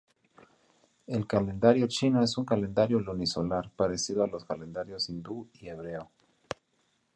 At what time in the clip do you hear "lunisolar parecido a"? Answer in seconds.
2.99-4.27